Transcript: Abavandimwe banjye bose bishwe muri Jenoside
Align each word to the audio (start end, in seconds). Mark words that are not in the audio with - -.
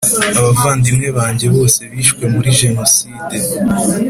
Abavandimwe 0.39 1.07
banjye 1.17 1.45
bose 1.55 1.79
bishwe 1.93 2.23
muri 2.33 2.49
Jenoside 2.59 3.35